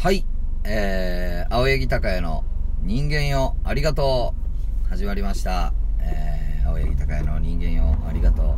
[0.00, 0.24] はい。
[0.62, 2.44] えー、青柳高也の
[2.82, 4.32] 人間よ、ありがと
[4.86, 4.88] う。
[4.88, 5.72] 始まりました。
[5.98, 8.54] えー、青柳高也の人間よ、ありがとう。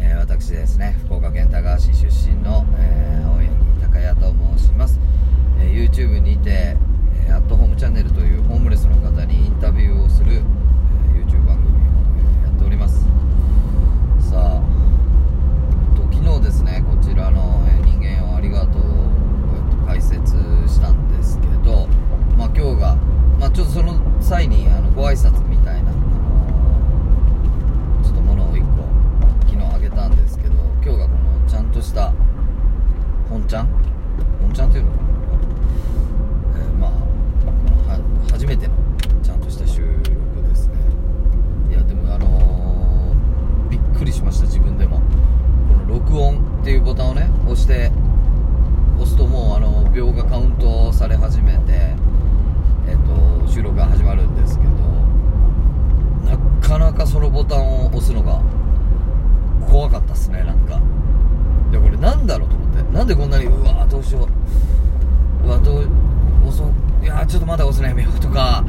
[0.00, 3.50] えー、私ですね、福岡県高橋出身の、えー、青柳
[3.82, 4.98] 高也と申します。
[5.60, 6.74] えー、YouTube にて、
[7.26, 10.40] えー、アットホームチャンネルというホームレスの方にインタビューをする、えー
[11.26, 11.80] YouTube 番組を、
[12.16, 13.04] えーやっております。
[14.30, 14.62] さあ、
[15.94, 18.84] と昨日ですねこちらの、えー人間をありがとうを、
[19.54, 20.36] えっと解説
[20.68, 21.88] したんですけど
[22.38, 22.96] まあ今日が
[23.40, 23.98] まあちょっとその
[24.30, 26.00] 際にあのご挨拶みたいな、あの
[28.04, 28.84] ちょっとものを1個
[29.48, 32.12] 昨日あげたんですけど今日がこのちゃんとした
[33.28, 33.68] 本ちゃん？
[34.40, 35.02] 本ちゃんっていうのかな、
[36.60, 36.90] えーまあ
[37.90, 37.98] は
[38.30, 38.74] 初めての
[39.20, 40.74] ちゃんとした収録ですね。
[41.68, 45.00] いやでもあのーびっくりしました自分でも。
[45.00, 45.04] こ
[45.92, 47.90] の録音っていうボタンをね押して
[48.94, 51.96] 押すともうあの秒がカウントされ始めて
[53.50, 54.70] 収録が始まるんですけど
[56.30, 58.40] なかなかそのボタンを押すのが
[59.68, 60.80] 怖かったっすねなんか。
[61.72, 62.92] でこれなんだろうと思って。
[62.92, 64.28] なんでこんなにうわどうしよ
[65.42, 65.46] う。
[65.46, 65.88] うわどう
[66.46, 68.64] 押そういやちょっとまだ押すのやめようとか。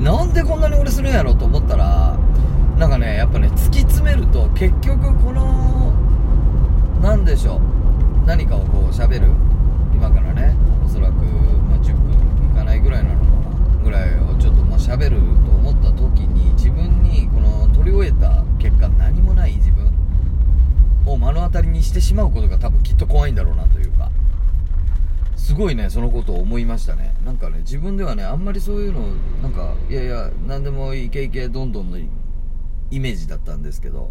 [0.00, 2.16] なんでこんなに俺するんやろうと思ったら
[2.78, 5.92] なんかねやっぱね突き詰めると結局この
[7.02, 7.60] なんでしょう。
[8.26, 9.28] 何かをこう喋る
[9.94, 12.12] 今からねおそらく、まあ、10分
[12.52, 13.24] いかないぐらいなのか
[13.76, 19.90] なぐらいをちょっとまあ喋ると思った時に自分にこの取り終えた結果何もない自分
[21.06, 22.40] を目の当たりにしてしまうこ
[23.00, 24.10] とが多分きっと怖いんだろうなというか。
[25.36, 27.14] すごいねそのことを思いましたね。
[27.24, 29.08] なんかね自分ではねあんまりそういうの
[29.42, 34.10] なんかいやいや何でもいけいけどんどんのイメージだったんですけど。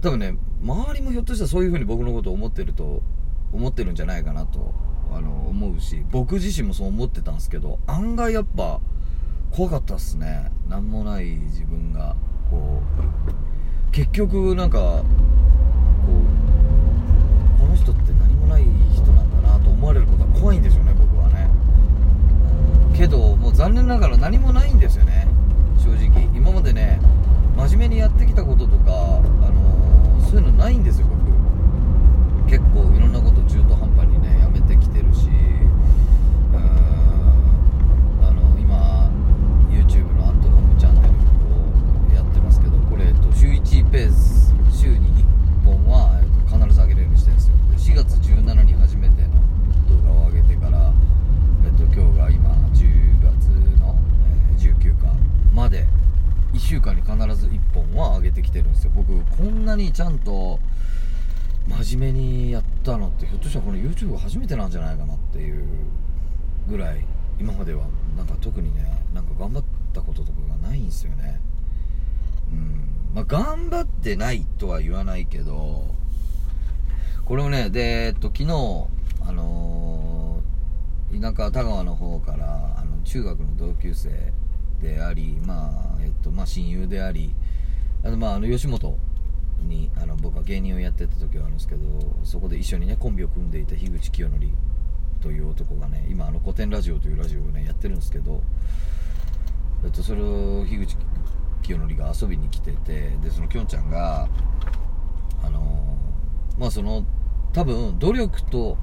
[0.00, 3.02] 多分ね周りもひょっとしたらそういう風に僕のことを思ってると
[3.54, 4.74] 思ってるんじゃないかなと
[5.10, 8.80] あの思うし僕自身もそう思ってたんですけど案外やっぱ
[9.50, 10.52] 怖かったっすね。
[10.68, 12.16] 何もない自分が
[12.50, 12.82] こ
[13.88, 15.04] う結局なんかこ
[16.08, 16.63] う
[17.84, 18.64] 人って何もない
[18.94, 21.48] 人なんだなと思われることは怖いんでしょうね僕はね。
[22.96, 25.28] けどもう残念ながら何もないんですよね。
[25.78, 26.28] 正直。
[26.34, 26.98] 今までね
[27.56, 29.84] 真面目にやってきたこととか、あのー
[30.34, 36.60] そういうのないんですよ僕結構いろんなこと中途半端にねやめてきてるしうーん
[38.20, 39.08] あの今
[39.70, 41.08] YouTube のアットホームチャンネル
[42.12, 50.92] をやってますけどこれ、えっと、週1ペース週に1本は、えっと、必ず上げるようにしてるんですよで4月17に初めての動画を上げてから、
[51.64, 53.46] えっと、今日が今10月
[53.78, 53.96] の、
[54.50, 55.86] えー19日まで
[56.54, 60.58] 1週間に必ず1本は上げてきてるんですよ僕こんなにちゃんと
[61.68, 65.64] 真面目にやったのってひょっとしたらこの YouTube 初めてなんじゃないかなっていう
[66.68, 67.04] ぐらい
[67.40, 67.84] 今までは
[68.16, 68.84] なんか特にね
[69.14, 71.40] なんか頑張ったこととかがないんですよね。
[72.52, 72.88] うん。
[73.14, 75.84] まあ頑張ってないとは言わないけど
[77.24, 78.44] これをねでえっと昨日
[79.26, 84.32] あのー田舎田川の方からあの中学の同級生
[84.82, 87.32] でありまあえっとまあ親友であり
[88.04, 88.98] あのまああの吉本
[89.64, 91.80] にあの僕は芸人をやってた時はあるんですけど
[92.22, 94.40] そこで一緒にねコンビを組んでいた樋口清則
[95.20, 98.42] という男がね今あの古典ラジオというラジオをねやってるんですけど、
[99.84, 100.96] えっと、それを樋口
[101.62, 104.28] 清則が遊びに来ててでそのきょんちゃんが
[105.42, 105.96] あの
[106.58, 107.04] まあその
[107.52, 108.76] 多分努力と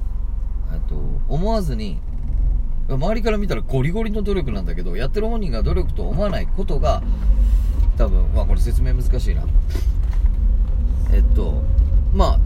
[0.72, 0.96] えっと
[1.28, 2.00] 思わずに
[2.88, 7.02] 周りから見たらゴリゴリの努力なんだけどやってる本人が努力と思わないことが
[7.96, 9.44] 多分まあこれ説明難しいな。
[11.12, 11.62] えっと
[12.14, 12.40] まあ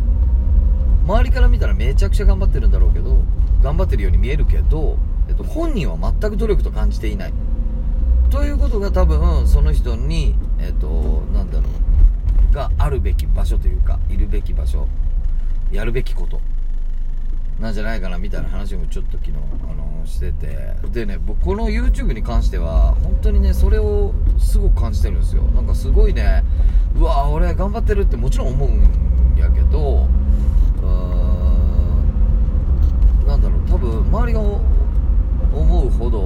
[1.06, 3.16] 周りから見たらめちゃくちゃ頑張ってるんだろうけど
[3.62, 7.32] 頑張ってるように見えるけど、えっと、本人は全く努力と感じていない。
[8.30, 11.68] ということが多分その人にえっとなんだろ
[12.50, 14.88] うがあるべき場所というかいるべき場所
[15.70, 16.40] やるべきこと。
[17.60, 19.32] なんじゃないかなみたいな話もちょっと昨日、
[19.64, 20.76] あのしてて。
[20.92, 25.42] でね僕この YouTube に関しては本当にねそれをすごく感じてるんですよ。
[25.42, 26.44] なんかすごいね
[26.98, 28.82] うわ俺頑張ってるってもちろん思うん
[29.38, 30.06] やけど
[30.82, 30.86] うー
[33.24, 34.60] んなんだろう多分周りが思
[35.86, 36.18] うほど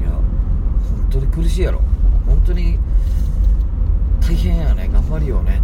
[0.00, 1.80] いや本当に苦しいやろ。
[2.26, 2.78] 本当に
[4.20, 4.88] 大変やね。
[4.92, 5.60] 頑張りよね。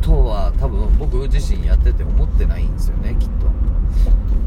[0.00, 3.46] とは多分僕自身やってて思ってないんですよねきっと。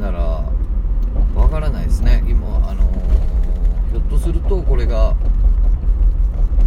[0.03, 2.23] だからわからないですね。
[2.27, 2.93] 今あのー
[3.91, 5.15] ひょっとするとこれが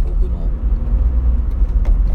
[0.03, 0.47] 僕の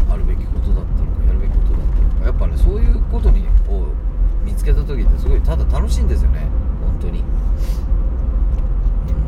[0.09, 2.25] あるべきことだったのかやるべきことだったのか。
[2.25, 3.85] やっぱねそういうことにを
[4.43, 6.47] 見つけた時ってすごいただ楽しいんですよね。
[6.83, 7.23] 本当に、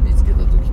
[0.03, 0.63] 見つけた時という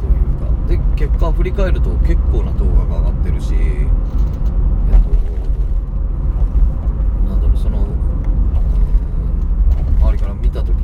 [0.40, 0.46] か。
[0.68, 5.08] で結果振り返ると結構な動画が上がってるしえっと
[7.28, 7.92] なんだろうその、うん
[10.00, 10.74] 周りから見た時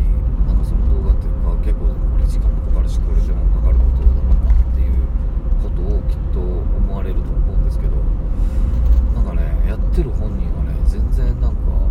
[0.46, 4.92] なんかその動画っていうか結構これ時間もかかるしこれでもかかることだろうなっていう
[5.62, 7.96] ことをきっと思われると思うんですけど
[9.14, 11.88] なんかねやってる本人はね全然なんか、うん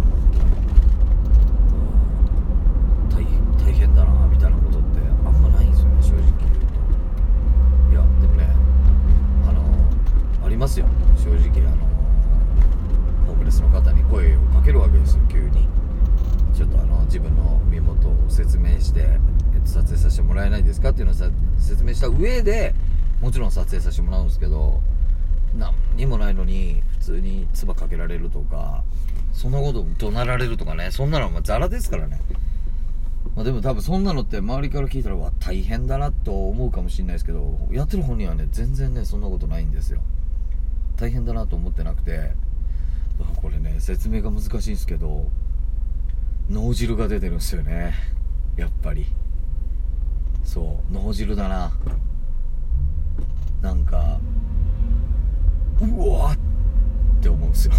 [3.10, 3.24] 大
[3.66, 6.78] 大変だなみたいなことってあんまないんですよね正直言うと
[7.92, 8.48] いやでもね
[9.48, 9.62] あの
[10.46, 10.86] ありますよ
[11.16, 11.88] 正直あの
[13.28, 15.68] ホームレスの方に声をかけるわけですよ急に
[16.54, 18.58] ちょっとあの自分の身元を説
[19.54, 21.30] えっと、撮影させてもらえないですかっていうのをさ
[21.60, 22.74] 説明した上で
[23.22, 24.82] もちろん撮影させてもらうんですけど
[25.58, 28.84] 何にもないのに普通に唾かけられるとか
[29.34, 32.20] そんなこと怒鳴られるとかねそんなのはザラですからね。
[33.36, 40.02] まあ、でも多分そんなのって周りから聞いたらわ大変だなと思うかもしれないですけどやってる本人はね全然ねそんなことないんですよ。
[40.96, 42.32] 大変だなと思ってなくて。
[43.42, 45.26] これね説明が難しいんですけど
[46.50, 47.94] 脳汁が出てるんですよね。
[48.58, 49.06] やっぱり。
[50.44, 51.72] そう脳汁だな。
[53.62, 54.20] なんか
[55.82, 56.38] うわっ
[57.22, 57.74] て思うんですよ。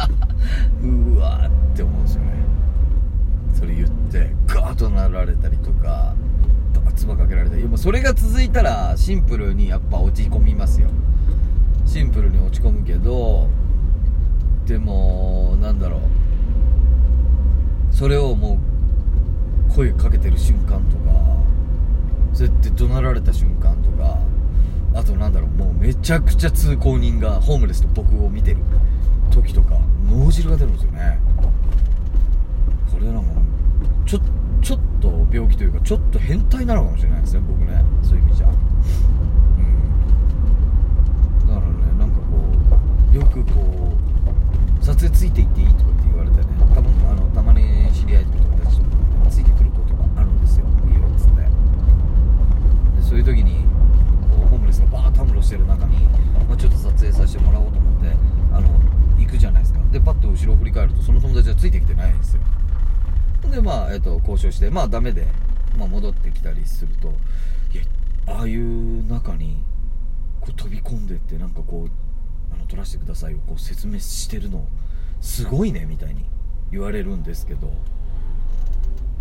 [0.82, 2.30] うわって思うんですよね。
[3.52, 6.14] それ言ってガーッとなられたりとか
[6.84, 7.66] バツバかけられたり。
[7.66, 10.88] もそれが続いたらシンプルにやっぱ落ち込みますよ。
[11.84, 13.48] シンプルに落ち込むけど
[14.66, 16.00] でもなんだろう。
[17.90, 18.58] それをもう
[19.78, 21.12] 声かけてる瞬間とか
[22.34, 24.18] そうやって怒鳴られた瞬間とか
[24.92, 28.56] あとなんだろうもうめちゃくちゃ通行人がホームレスと僕を見てる
[29.30, 29.78] 時とか
[30.10, 31.20] 脳汁が出るんですよね。
[32.90, 33.30] これなんか
[34.04, 34.20] ちょ
[34.60, 37.84] ちょっと病気というかちょっと変態なのかもしれないですね僕ね。
[38.02, 38.48] そういう意味じゃ。
[38.48, 38.54] うん。
[41.46, 42.22] だからねなんかこ
[43.12, 43.92] うよくこ
[44.80, 49.68] う撮影ついていっていいとかって言われてねたまあのたまに知り合いと友達とかついてくる
[50.38, 51.42] んですよいいよっつって
[52.96, 53.64] でそういう時に
[54.30, 56.06] こうホームレスがバーッとたむろしてる中に、
[56.48, 58.16] まあ、ちょっと撮影させてもらおうと思って
[58.52, 58.68] あの
[59.18, 62.40] 行くじゃないですかでパッと後ろを振り返るとその友達はついてきてないんですよ
[63.50, 65.26] でまえっと、交渉してまあダメで、
[65.76, 67.08] まあ、戻ってきたりすると
[67.72, 67.82] いや
[68.26, 69.62] ああいう中に
[70.40, 74.66] こう飛び込んでってなんかこうあの撮らせてくださいをこう説明してるの
[75.20, 76.24] すごいねみたいに
[76.70, 77.72] 言われるんですけど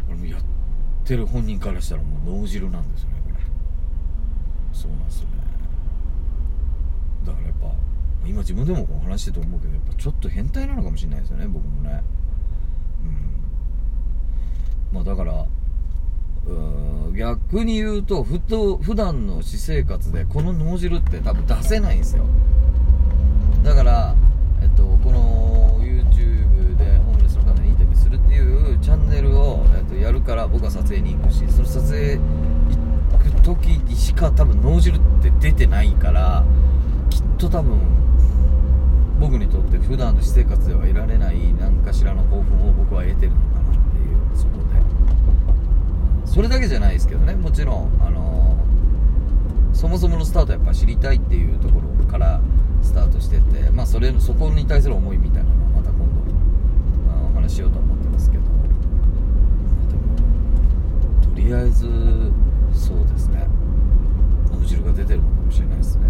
[0.07, 0.41] 俺もやっ
[1.05, 3.35] てる本人からしたらもう脳汁なんですよねこれ。
[4.73, 5.37] そうなんですよね。
[7.25, 7.67] だからやっぱ
[8.25, 12.03] 今自分でもこう話してて思うけどやっぱちょっと変態なのかもしれないですよね僕もね。
[13.03, 13.46] うん。
[14.91, 15.45] まあだから
[16.47, 22.25] うーん逆に言うとふと普段の私生活でこの脳汁って多分出せないんですよ。
[23.63, 24.15] だから、
[24.61, 32.21] えっと、この YouTube でホームレスの方にインタビューするっていうチャンネルを、えっと、やるから僕は撮影に行くしその撮影行
[33.19, 36.45] く時にしか多分脳汁って出てないから
[37.09, 37.79] きっと多分
[39.19, 43.56] 僕にとって普段の私生活ではいられない何かしらの興奮を僕は得てるのかな。
[46.37, 47.33] それだけじゃないですけどね。
[47.33, 48.63] もちろんあの
[49.73, 52.39] そもそものスタートやっぱ知りたいっていうところから
[52.83, 56.05] スタートしててまあそれそこに対する思いみたいなのはまた今度、
[57.07, 58.43] まあお話ししようと思ってますけど。
[58.43, 58.53] でも
[61.23, 61.87] とりあえず
[62.71, 63.47] そうですね
[64.51, 66.05] 脳汁が出てるのかもしれないですね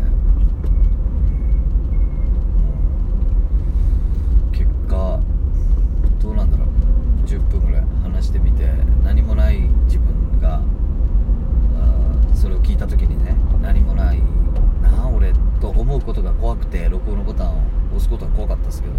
[4.44, 5.22] うん結果
[6.22, 6.68] どうなんだろう
[7.26, 8.70] 10分ぐらい話してみて
[9.04, 14.22] 何もない自分があーそれを聞いた時にね何もない
[14.82, 18.94] なあ俺と思うことが怖くて録音のボタンを押すことは怖かったですけど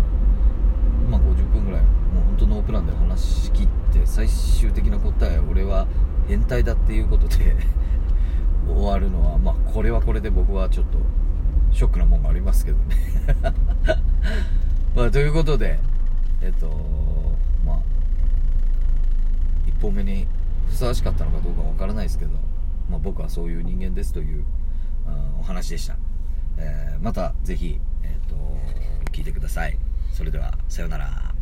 [1.11, 5.87] まあ50分ぐらいもう本当ノープランで話し切って最終的な答え俺は
[6.29, 7.57] 変態だっていうことで
[8.69, 10.99] 終わるのはまあこれはこれで僕はちょっと
[11.73, 12.97] ショックなもんがありますけどね。
[14.95, 15.79] まあということで
[16.43, 16.69] えっと
[17.65, 17.77] まあ
[19.67, 20.27] 1本目に
[20.69, 22.33] ふさわしかったのかどうかわからないですけど、
[22.91, 24.45] まあ、僕はそういう人間ですという
[25.41, 25.97] お話でした、
[26.59, 28.35] えーまたぜひ、えっと
[29.13, 29.79] 聞いてください。
[30.13, 31.38] それではさようなら。